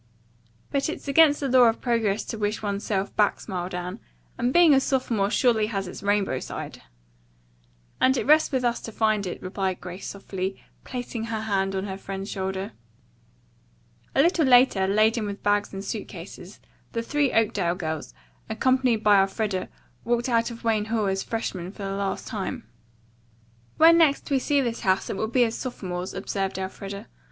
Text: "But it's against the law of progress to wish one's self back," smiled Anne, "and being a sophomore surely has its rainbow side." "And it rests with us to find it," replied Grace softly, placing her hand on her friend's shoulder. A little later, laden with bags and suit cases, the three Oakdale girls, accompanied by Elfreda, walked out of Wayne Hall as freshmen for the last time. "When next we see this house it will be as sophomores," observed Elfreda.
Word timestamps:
"But 0.71 0.89
it's 0.89 1.07
against 1.07 1.41
the 1.41 1.47
law 1.47 1.65
of 1.65 1.79
progress 1.79 2.23
to 2.25 2.37
wish 2.39 2.63
one's 2.63 2.83
self 2.83 3.15
back," 3.15 3.39
smiled 3.39 3.75
Anne, 3.75 3.99
"and 4.35 4.51
being 4.51 4.73
a 4.73 4.79
sophomore 4.79 5.29
surely 5.29 5.67
has 5.67 5.87
its 5.87 6.01
rainbow 6.01 6.39
side." 6.39 6.81
"And 7.99 8.17
it 8.17 8.25
rests 8.25 8.51
with 8.51 8.63
us 8.63 8.81
to 8.81 8.91
find 8.91 9.27
it," 9.27 9.39
replied 9.43 9.79
Grace 9.79 10.07
softly, 10.07 10.59
placing 10.83 11.25
her 11.25 11.41
hand 11.41 11.75
on 11.75 11.83
her 11.83 11.99
friend's 11.99 12.31
shoulder. 12.31 12.71
A 14.15 14.23
little 14.23 14.43
later, 14.47 14.87
laden 14.87 15.27
with 15.27 15.43
bags 15.43 15.71
and 15.71 15.85
suit 15.85 16.07
cases, 16.07 16.59
the 16.93 17.03
three 17.03 17.31
Oakdale 17.31 17.75
girls, 17.75 18.15
accompanied 18.49 19.03
by 19.03 19.19
Elfreda, 19.19 19.69
walked 20.03 20.27
out 20.29 20.49
of 20.49 20.63
Wayne 20.63 20.85
Hall 20.85 21.05
as 21.05 21.21
freshmen 21.21 21.71
for 21.71 21.83
the 21.83 21.91
last 21.91 22.27
time. 22.27 22.67
"When 23.77 23.99
next 23.99 24.31
we 24.31 24.39
see 24.39 24.61
this 24.61 24.79
house 24.79 25.11
it 25.11 25.15
will 25.15 25.27
be 25.27 25.43
as 25.43 25.53
sophomores," 25.59 26.15
observed 26.15 26.57
Elfreda. 26.57 27.07